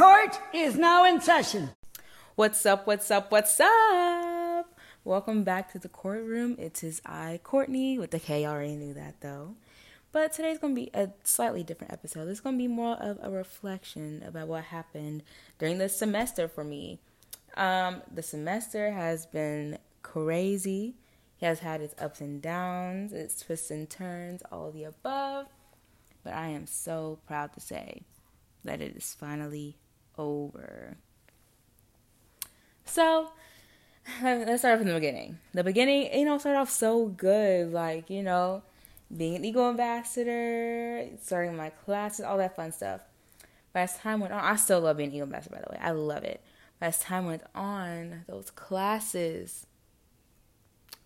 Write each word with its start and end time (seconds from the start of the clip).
Court 0.00 0.40
is 0.54 0.76
now 0.76 1.04
in 1.04 1.20
session. 1.20 1.72
What's 2.34 2.64
up? 2.64 2.86
What's 2.86 3.10
up? 3.10 3.30
What's 3.30 3.60
up? 3.60 4.78
Welcome 5.04 5.44
back 5.44 5.70
to 5.72 5.78
the 5.78 5.90
courtroom. 5.90 6.56
It 6.58 6.82
is 6.82 7.02
I, 7.04 7.38
Courtney, 7.42 7.98
with 7.98 8.10
the 8.10 8.18
K. 8.18 8.46
I 8.46 8.50
already 8.50 8.76
knew 8.76 8.94
that 8.94 9.20
though. 9.20 9.56
But 10.10 10.32
today's 10.32 10.56
going 10.56 10.74
to 10.74 10.80
be 10.80 10.90
a 10.94 11.10
slightly 11.24 11.62
different 11.62 11.92
episode. 11.92 12.28
It's 12.28 12.40
going 12.40 12.56
to 12.56 12.58
be 12.58 12.66
more 12.66 12.96
of 12.96 13.18
a 13.20 13.30
reflection 13.30 14.22
about 14.26 14.48
what 14.48 14.64
happened 14.64 15.22
during 15.58 15.76
the 15.76 15.90
semester 15.90 16.48
for 16.48 16.64
me. 16.64 16.98
Um, 17.58 18.00
the 18.10 18.22
semester 18.22 18.92
has 18.92 19.26
been 19.26 19.76
crazy. 20.02 20.94
It 21.42 21.44
has 21.44 21.58
had 21.58 21.82
its 21.82 21.94
ups 22.00 22.22
and 22.22 22.40
downs, 22.40 23.12
its 23.12 23.42
twists 23.42 23.70
and 23.70 23.90
turns, 23.90 24.42
all 24.50 24.70
the 24.70 24.84
above. 24.84 25.48
But 26.24 26.32
I 26.32 26.46
am 26.46 26.66
so 26.66 27.18
proud 27.26 27.52
to 27.52 27.60
say 27.60 28.00
that 28.64 28.80
it 28.80 28.96
is 28.96 29.14
finally 29.18 29.76
over. 30.20 30.96
So, 32.84 33.30
let's 34.22 34.60
start 34.62 34.78
from 34.78 34.88
the 34.88 34.94
beginning. 34.94 35.38
The 35.54 35.64
beginning, 35.64 36.12
you 36.12 36.24
know, 36.24 36.38
started 36.38 36.58
off 36.58 36.70
so 36.70 37.06
good. 37.06 37.72
Like, 37.72 38.10
you 38.10 38.22
know, 38.22 38.62
being 39.14 39.36
an 39.36 39.44
Eagle 39.44 39.70
ambassador, 39.70 41.06
starting 41.22 41.56
my 41.56 41.70
classes, 41.70 42.24
all 42.24 42.38
that 42.38 42.56
fun 42.56 42.72
stuff. 42.72 43.00
But 43.72 43.80
as 43.80 43.98
time 43.98 44.20
went 44.20 44.32
on, 44.32 44.42
I 44.42 44.56
still 44.56 44.80
love 44.80 44.96
being 44.96 45.10
Eagle 45.12 45.22
ambassador, 45.22 45.56
by 45.56 45.62
the 45.62 45.72
way. 45.72 45.78
I 45.80 45.92
love 45.92 46.24
it. 46.24 46.42
But 46.78 46.86
as 46.86 47.00
time 47.00 47.26
went 47.26 47.42
on, 47.54 48.24
those 48.26 48.50
classes 48.50 49.66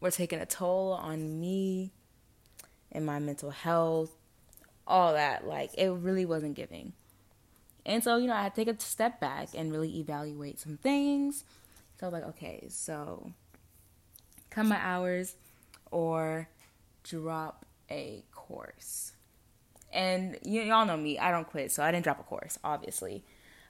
were 0.00 0.10
taking 0.10 0.40
a 0.40 0.46
toll 0.46 0.92
on 0.92 1.40
me 1.40 1.92
and 2.90 3.04
my 3.04 3.18
mental 3.18 3.50
health, 3.50 4.10
all 4.86 5.12
that. 5.12 5.46
Like, 5.46 5.70
it 5.76 5.88
really 5.90 6.24
wasn't 6.24 6.54
giving. 6.54 6.92
And 7.88 8.04
so, 8.04 8.18
you 8.18 8.26
know, 8.26 8.34
I 8.34 8.42
had 8.42 8.54
to 8.54 8.64
take 8.64 8.74
a 8.74 8.78
step 8.78 9.18
back 9.18 9.48
and 9.56 9.72
really 9.72 9.98
evaluate 9.98 10.60
some 10.60 10.76
things. 10.76 11.44
So 11.98 12.06
I 12.06 12.10
was 12.10 12.20
like, 12.20 12.28
okay, 12.30 12.66
so 12.68 13.32
cut 14.50 14.66
my 14.66 14.76
hours 14.76 15.36
or 15.90 16.48
drop 17.02 17.64
a 17.90 18.22
course. 18.30 19.12
And 19.90 20.36
y- 20.44 20.64
y'all 20.64 20.84
know 20.84 20.98
me, 20.98 21.18
I 21.18 21.30
don't 21.30 21.48
quit, 21.48 21.72
so 21.72 21.82
I 21.82 21.90
didn't 21.90 22.04
drop 22.04 22.20
a 22.20 22.24
course, 22.24 22.58
obviously. 22.62 23.24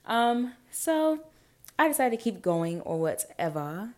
Um, 0.05 0.55
so 0.73 1.21
I 1.79 1.87
decided 1.87 2.19
to 2.19 2.23
keep 2.23 2.43
going 2.43 2.81
or 2.81 2.99
whatever. 2.99 3.91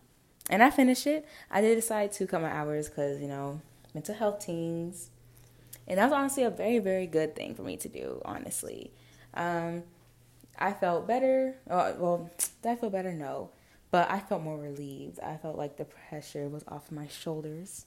And 0.51 0.61
I 0.61 0.69
finished 0.69 1.07
it. 1.07 1.25
I 1.49 1.61
did 1.61 1.75
decide 1.75 2.11
to 2.13 2.27
cut 2.27 2.43
my 2.43 2.51
hours 2.51 2.89
because, 2.89 3.19
you 3.19 3.27
know, 3.27 3.59
mental 3.95 4.13
health 4.13 4.45
teams. 4.45 5.09
And 5.87 5.97
that 5.97 6.05
was 6.05 6.13
honestly 6.13 6.43
a 6.43 6.51
very, 6.51 6.77
very 6.77 7.07
good 7.07 7.35
thing 7.35 7.55
for 7.55 7.63
me 7.63 7.75
to 7.77 7.89
do, 7.89 8.21
honestly. 8.23 8.91
Um, 9.33 9.81
I 10.57 10.73
felt 10.73 11.07
better. 11.07 11.55
Uh, 11.69 11.93
well, 11.97 12.29
did 12.61 12.71
I 12.71 12.75
feel 12.75 12.89
better? 12.89 13.13
No. 13.13 13.49
But 13.89 14.09
I 14.09 14.19
felt 14.19 14.41
more 14.41 14.57
relieved. 14.57 15.19
I 15.19 15.37
felt 15.37 15.57
like 15.57 15.77
the 15.77 15.85
pressure 15.85 16.47
was 16.47 16.63
off 16.67 16.91
my 16.91 17.07
shoulders. 17.07 17.85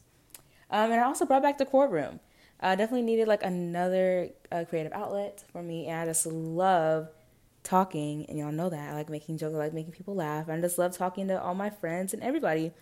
Um, 0.71 0.91
and 0.91 1.01
I 1.01 1.05
also 1.05 1.25
brought 1.25 1.43
back 1.43 1.59
the 1.59 1.65
courtroom. 1.65 2.21
I 2.61 2.75
definitely 2.77 3.03
needed 3.03 3.29
like 3.29 3.43
another 3.43 4.31
uh, 4.51 4.65
creative 4.69 4.93
outlet 4.93 5.45
for 5.53 5.63
me. 5.63 5.87
And 5.87 6.01
I 6.01 6.05
just 6.07 6.27
love 6.27 7.09
talking. 7.63 8.27
And 8.29 8.39
y'all 8.39 8.53
know 8.53 8.69
that. 8.69 8.91
I 8.91 8.95
like 8.95 9.09
making 9.09 9.39
jokes. 9.39 9.55
I 9.55 9.59
like 9.59 9.73
making 9.73 9.93
people 9.93 10.15
laugh. 10.15 10.49
And 10.49 10.59
I 10.59 10.61
just 10.61 10.79
love 10.79 10.97
talking 10.97 11.29
to 11.29 11.41
all 11.41 11.55
my 11.55 11.71
friends 11.71 12.13
and 12.13 12.23
everybody. 12.23 12.73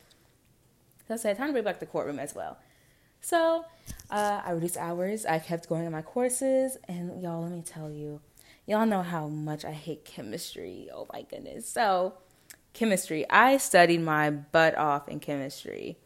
So 1.06 1.14
I 1.14 1.16
said, 1.16 1.36
time 1.36 1.48
to 1.48 1.52
bring 1.52 1.64
back 1.64 1.80
the 1.80 1.86
courtroom 1.86 2.18
as 2.18 2.34
well. 2.34 2.58
So 3.20 3.64
uh, 4.10 4.40
I 4.44 4.50
reduced 4.50 4.76
hours. 4.76 5.24
I 5.26 5.38
kept 5.38 5.68
going 5.68 5.86
on 5.86 5.92
my 5.92 6.02
courses. 6.02 6.76
And 6.88 7.22
y'all, 7.22 7.42
let 7.42 7.52
me 7.52 7.62
tell 7.62 7.90
you 7.90 8.20
y'all 8.66 8.86
know 8.86 9.02
how 9.02 9.28
much 9.28 9.64
I 9.64 9.72
hate 9.72 10.04
chemistry. 10.04 10.88
Oh 10.92 11.06
my 11.12 11.22
goodness. 11.22 11.68
So, 11.68 12.14
chemistry. 12.72 13.28
I 13.30 13.56
studied 13.56 14.02
my 14.02 14.30
butt 14.30 14.76
off 14.76 15.08
in 15.08 15.20
chemistry. 15.20 15.98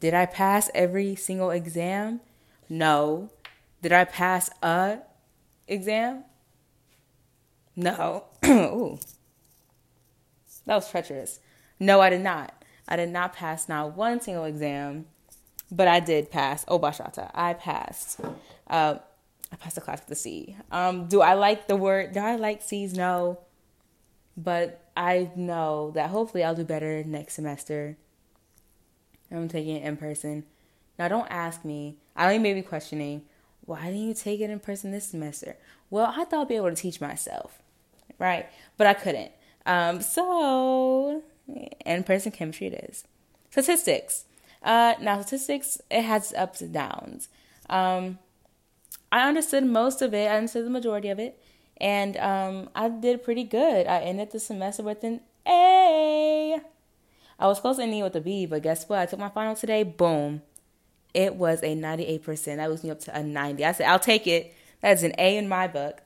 Did 0.00 0.14
I 0.14 0.26
pass 0.26 0.70
every 0.74 1.14
single 1.16 1.50
exam? 1.50 2.20
No. 2.68 3.30
Did 3.82 3.92
I 3.92 4.04
pass 4.04 4.50
a 4.62 4.98
exam? 5.66 6.24
No. 7.74 8.24
Ooh. 8.46 8.98
That 10.66 10.74
was 10.74 10.90
treacherous. 10.90 11.40
No, 11.80 12.00
I 12.00 12.10
did 12.10 12.20
not. 12.20 12.52
I 12.86 12.96
did 12.96 13.10
not 13.10 13.32
pass 13.32 13.68
not 13.68 13.96
one 13.96 14.20
single 14.20 14.44
exam, 14.44 15.06
but 15.70 15.88
I 15.88 16.00
did 16.00 16.30
pass. 16.30 16.64
Oh, 16.68 16.78
bashata. 16.78 17.30
I 17.34 17.54
passed. 17.54 18.20
Uh, 18.66 18.96
I 19.52 19.56
passed 19.56 19.74
the 19.74 19.80
class 19.80 20.00
with 20.00 20.18
a 20.18 20.20
C. 20.20 20.56
Um, 20.70 21.06
do 21.06 21.20
I 21.20 21.34
like 21.34 21.68
the 21.68 21.76
word? 21.76 22.12
Do 22.12 22.20
I 22.20 22.36
like 22.36 22.62
C's? 22.62 22.94
No. 22.94 23.40
But 24.36 24.80
I 24.96 25.30
know 25.34 25.90
that 25.94 26.10
hopefully 26.10 26.44
I'll 26.44 26.54
do 26.54 26.64
better 26.64 27.02
next 27.04 27.34
semester. 27.34 27.96
I'm 29.30 29.48
taking 29.48 29.76
it 29.76 29.84
in 29.84 29.96
person. 29.96 30.44
Now, 30.98 31.08
don't 31.08 31.28
ask 31.30 31.64
me. 31.64 31.96
I 32.16 32.38
may 32.38 32.54
be 32.54 32.62
questioning, 32.62 33.22
why 33.64 33.84
didn't 33.86 34.08
you 34.08 34.14
take 34.14 34.40
it 34.40 34.50
in 34.50 34.60
person 34.60 34.90
this 34.90 35.06
semester? 35.06 35.56
Well, 35.90 36.12
I 36.16 36.24
thought 36.24 36.42
I'd 36.42 36.48
be 36.48 36.56
able 36.56 36.70
to 36.70 36.76
teach 36.76 37.00
myself, 37.00 37.60
right? 38.18 38.46
But 38.76 38.86
I 38.86 38.94
couldn't. 38.94 39.32
Um, 39.66 40.00
so, 40.00 41.22
in 41.84 42.04
person 42.04 42.32
chemistry 42.32 42.68
it 42.68 42.86
is. 42.88 43.04
Statistics. 43.50 44.24
Uh, 44.62 44.94
now, 45.00 45.20
statistics, 45.20 45.80
it 45.90 46.02
has 46.02 46.32
ups 46.34 46.60
and 46.60 46.72
downs. 46.72 47.28
Um, 47.70 48.18
I 49.10 49.28
understood 49.28 49.64
most 49.64 50.02
of 50.02 50.12
it. 50.14 50.30
I 50.30 50.36
understood 50.36 50.66
the 50.66 50.70
majority 50.70 51.08
of 51.08 51.18
it, 51.18 51.42
and 51.78 52.16
um, 52.18 52.70
I 52.74 52.88
did 52.88 53.24
pretty 53.24 53.44
good. 53.44 53.86
I 53.86 54.00
ended 54.00 54.32
the 54.32 54.40
semester 54.40 54.82
with 54.82 55.02
an 55.04 55.20
A. 55.46 56.60
I 57.38 57.46
was 57.46 57.60
close 57.60 57.76
to 57.76 57.82
ending 57.82 58.02
with 58.02 58.16
a 58.16 58.20
B, 58.20 58.46
but 58.46 58.62
guess 58.62 58.88
what? 58.88 58.98
I 58.98 59.06
took 59.06 59.18
my 59.18 59.28
final 59.28 59.54
today. 59.54 59.82
Boom, 59.82 60.42
it 61.14 61.36
was 61.36 61.62
a 61.62 61.74
ninety-eight 61.74 62.22
percent. 62.22 62.58
That 62.58 62.68
was 62.68 62.84
me 62.84 62.90
up 62.90 63.00
to 63.00 63.16
a 63.16 63.22
ninety. 63.22 63.64
I 63.64 63.72
said, 63.72 63.86
"I'll 63.86 63.98
take 63.98 64.26
it." 64.26 64.54
That's 64.80 65.02
an 65.02 65.12
A 65.18 65.36
in 65.36 65.48
my 65.48 65.66
book. 65.68 66.02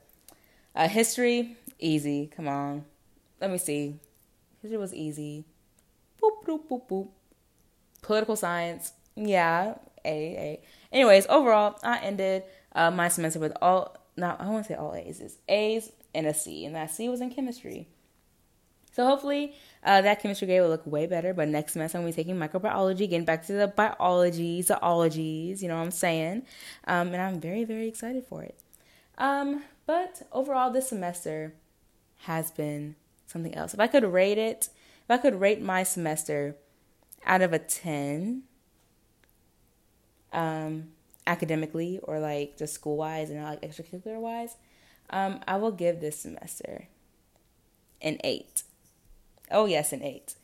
Uh, 0.75 0.89
history, 0.89 1.57
easy. 1.79 2.31
Come 2.37 2.49
on, 2.49 2.85
let 3.41 3.51
me 3.51 3.59
see. 3.59 3.97
History 4.61 4.79
was 4.79 4.95
easy. 4.95 5.45
Boop 6.23 6.45
boop 6.47 6.69
boop 6.69 6.89
boop. 6.89 7.09
Political 8.03 8.37
science, 8.37 8.93
yeah, 9.17 9.75
A 10.05 10.09
A. 10.09 10.61
Anyways, 10.93 11.27
overall, 11.29 11.79
I 11.83 11.99
ended 11.99 12.45
uh, 12.75 12.91
my 12.91 13.09
semester 13.09 13.39
with 13.39 13.53
all, 13.61 13.97
not, 14.17 14.41
I 14.41 14.49
want 14.49 14.67
to 14.67 14.73
say 14.73 14.79
all 14.79 14.95
A's, 14.95 15.21
it's 15.21 15.39
A's 15.49 15.93
and 16.15 16.27
a 16.27 16.35
C, 16.35 16.65
and 16.65 16.75
that 16.75 16.91
C 16.91 17.09
was 17.09 17.21
in 17.21 17.31
chemistry. 17.31 17.89
So 18.93 19.07
hopefully 19.07 19.55
uh, 19.83 20.03
that 20.03 20.21
chemistry 20.21 20.47
grade 20.47 20.61
will 20.61 20.69
look 20.69 20.87
way 20.87 21.07
better. 21.07 21.33
But 21.33 21.49
next 21.49 21.73
semester 21.73 21.99
I'm 21.99 22.05
to 22.05 22.11
be 22.11 22.15
taking 22.15 22.37
microbiology, 22.37 22.99
getting 22.99 23.25
back 23.25 23.47
to 23.47 23.55
the 23.55 23.69
biology, 23.69 24.63
zoologies, 24.63 25.63
you 25.63 25.69
know 25.69 25.77
what 25.77 25.85
I'm 25.85 25.91
saying? 25.91 26.43
Um, 26.87 27.09
and 27.09 27.17
I'm 27.17 27.41
very, 27.41 27.65
very 27.65 27.89
excited 27.89 28.25
for 28.27 28.43
it. 28.43 28.59
Um, 29.19 29.63
but 29.87 30.23
overall, 30.31 30.71
this 30.71 30.89
semester 30.89 31.55
has 32.21 32.51
been 32.51 32.97
something 33.27 33.55
else. 33.55 33.75
If 33.75 33.81
I 33.81 33.87
could 33.87 34.05
rate 34.05 34.39
it, 34.39 34.69
if 35.05 35.11
I 35.11 35.17
could 35.17 35.41
rate 35.41 35.61
my 35.61 35.83
semester 35.83 36.57
out 37.25 37.41
of 37.41 37.53
a 37.53 37.59
10, 37.59 38.43
um, 40.33 40.89
academically 41.27 42.01
or 42.03 42.19
like 42.19 42.57
just 42.57 42.75
school 42.75 42.97
wise 42.97 43.31
and 43.31 43.43
like 43.43 43.63
extracurricular 43.63 44.19
wise, 44.19 44.57
um, 45.11 45.41
I 45.47 45.57
will 45.57 45.73
give 45.73 46.01
this 46.01 46.21
semester 46.21 46.89
an 48.01 48.19
eight. 48.25 48.63
Oh 49.51 49.67
yes, 49.67 49.93
an 49.93 50.03
eight. 50.03 50.35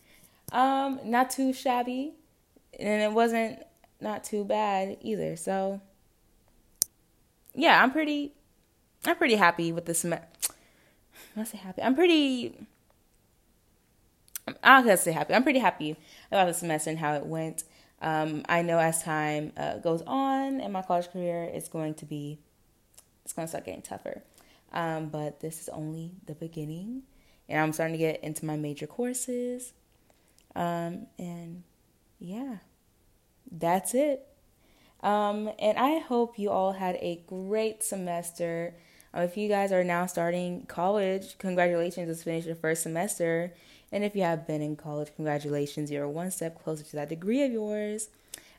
Um, 0.52 1.00
not 1.04 1.30
too 1.30 1.52
shabby, 1.52 2.14
and 2.78 3.02
it 3.02 3.12
wasn't 3.12 3.62
not 4.00 4.24
too 4.24 4.44
bad 4.44 4.96
either. 5.00 5.36
So 5.36 5.80
yeah, 7.54 7.82
I'm 7.82 7.90
pretty, 7.90 8.32
I'm 9.04 9.16
pretty 9.16 9.36
happy 9.36 9.72
with 9.72 9.86
the 9.86 9.94
semester. 9.94 10.26
I 11.36 11.44
say 11.44 11.58
happy. 11.58 11.82
I'm 11.82 11.94
pretty. 11.94 12.54
I'm 14.62 14.84
gonna 14.84 14.96
say 14.96 15.12
happy. 15.12 15.34
I'm 15.34 15.42
pretty 15.42 15.58
happy 15.58 15.96
about 16.32 16.46
the 16.46 16.54
semester 16.54 16.90
and 16.90 16.98
how 16.98 17.14
it 17.14 17.26
went. 17.26 17.64
Um, 18.00 18.44
I 18.48 18.62
know 18.62 18.78
as 18.78 19.02
time 19.02 19.52
uh, 19.56 19.78
goes 19.78 20.02
on 20.06 20.60
in 20.60 20.72
my 20.72 20.82
college 20.82 21.10
career, 21.10 21.44
it's 21.44 21.68
going 21.68 21.94
to 21.94 22.04
be, 22.04 22.38
it's 23.24 23.32
going 23.32 23.46
to 23.46 23.48
start 23.48 23.64
getting 23.64 23.82
tougher. 23.82 24.22
Um, 24.72 25.08
but 25.08 25.40
this 25.40 25.60
is 25.60 25.68
only 25.70 26.12
the 26.26 26.34
beginning, 26.34 27.02
and 27.48 27.60
I'm 27.60 27.72
starting 27.72 27.94
to 27.94 27.98
get 27.98 28.22
into 28.22 28.44
my 28.44 28.56
major 28.56 28.86
courses. 28.86 29.72
Um, 30.54 31.06
and 31.18 31.62
yeah, 32.20 32.56
that's 33.50 33.94
it. 33.94 34.26
Um, 35.00 35.50
and 35.58 35.78
I 35.78 35.98
hope 35.98 36.38
you 36.38 36.50
all 36.50 36.72
had 36.72 36.96
a 36.96 37.22
great 37.26 37.82
semester. 37.82 38.74
Um, 39.14 39.22
if 39.22 39.36
you 39.36 39.48
guys 39.48 39.72
are 39.72 39.84
now 39.84 40.06
starting 40.06 40.66
college, 40.66 41.38
congratulations, 41.38 42.08
just 42.08 42.24
finished 42.24 42.46
your 42.46 42.56
first 42.56 42.82
semester. 42.82 43.54
And 43.90 44.04
if 44.04 44.14
you 44.14 44.22
have 44.22 44.46
been 44.46 44.60
in 44.60 44.76
college, 44.76 45.08
congratulations, 45.16 45.90
you're 45.90 46.08
one 46.08 46.30
step 46.30 46.62
closer 46.62 46.84
to 46.84 46.96
that 46.96 47.08
degree 47.08 47.42
of 47.42 47.52
yours. 47.52 48.08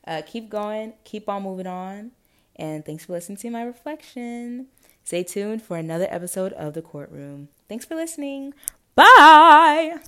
Uh, 0.06 0.22
keep 0.26 0.50
going, 0.50 0.94
keep 1.04 1.30
on 1.30 1.44
moving 1.44 1.68
on. 1.68 2.12
And 2.56 2.86
thanks 2.86 3.06
for 3.06 3.14
listening 3.14 3.38
to 3.38 3.50
my 3.52 3.64
reflection. 3.64 4.68
Stay 5.04 5.24
tuned 5.24 5.62
for 5.62 5.78
another 5.78 6.08
episode 6.10 6.54
of 6.54 6.74
The 6.74 6.82
Courtroom. 6.82 7.50
Thanks 7.68 7.86
for 7.86 7.96
listening. 7.96 8.54
Bye. 8.96 10.00